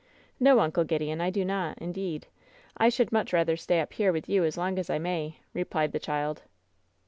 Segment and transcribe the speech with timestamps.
[0.39, 2.25] "No, Uncle Gideon, I do not, indeed.
[2.75, 5.91] I should much rather stay up here with you as long as I may," replied
[5.91, 6.41] the child.